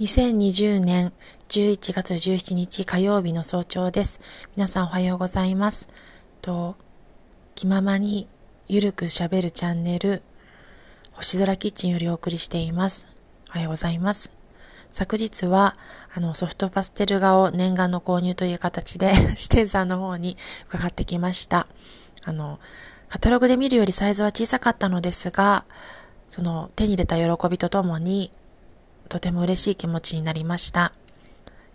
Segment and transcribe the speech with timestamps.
[0.00, 1.12] 2020年
[1.50, 4.22] 11月17日火曜日の早朝です。
[4.56, 5.88] 皆さんおはようございます。
[6.40, 6.74] と
[7.54, 8.26] 気ままに
[8.66, 10.22] ゆるく喋るチャンネル、
[11.12, 13.06] 星空キッチンよりお送りしています。
[13.50, 14.32] おはようございます。
[14.90, 15.76] 昨日は、
[16.14, 21.66] あの、ソフトパステル画を念願の購入という形で、 支店さんの方に伺ってきました。
[22.24, 22.58] あの、
[23.10, 25.66] カタログで見るよりサイズは小さかったのですが、
[26.30, 28.32] その手に入れた喜びとともに、
[29.10, 30.92] とても嬉しい気持ちになりました。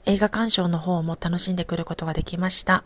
[0.06, 2.86] 映画鑑賞の方も楽しんでくることができました。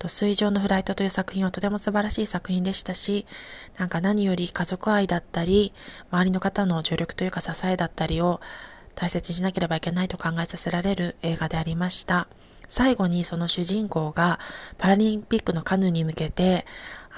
[0.00, 3.26] と水上のフライトという作品はとても素晴らしい作品でしたし、
[3.78, 5.72] なんか何より家族愛だったり、
[6.10, 8.40] 周りの方の助力というか支えだったりを
[8.96, 12.26] 大切にしなければいけないと考えさせられる映画でありました。
[12.68, 14.40] 最後にその主人公が
[14.78, 16.66] パラリンピックのカヌーに向けて、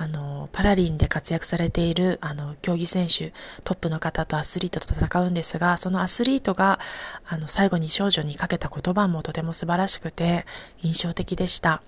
[0.00, 3.32] あの、パラリンで活躍されている、あの、競技選手、
[3.64, 6.78] トップの方とアスリートと戦うんですが、そのアスリートが、
[7.26, 10.46] あの、最後に少女にかけた言葉もとても素晴らしくて、
[10.82, 11.82] 印象的でした。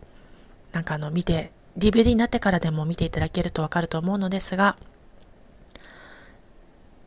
[0.72, 4.76] なんかあの、見て、DVD になってからでも見ていただけるとわかると思うのですが、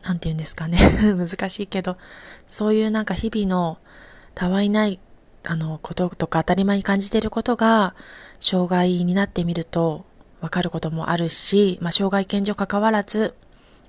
[0.03, 0.77] なんて言うんですかね
[1.19, 1.97] 難しいけど、
[2.47, 3.77] そういうなんか日々の
[4.35, 5.01] たわいない
[5.45, 7.93] あの、こととか当たり前に感じていることが、
[8.39, 10.05] 障害になってみると
[10.43, 13.33] わかることもあるし、まあ、障害健常関わらず、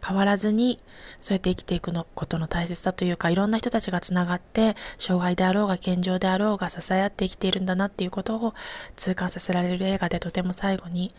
[0.06, 0.78] 変わらずに、
[1.18, 8.54] そうやって生きていくのことの大切さというか、いろんな人たちがつながって、障害であろうが健常であろうが支え合って生きているんだなっていうことを
[8.94, 11.12] 痛感させられる映画でとても最後に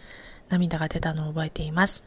[0.48, 2.06] 涙が出たのを覚えています。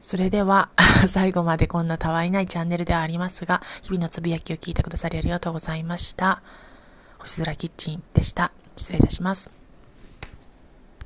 [0.00, 0.70] それでは、
[1.08, 6.40] 最後までこんなたわいないチャンネルではありますが、日々のつぶやきを聞いてくださりありがとうございました。
[7.18, 8.50] 星空キッチンでした。
[8.76, 9.59] 失礼いたします。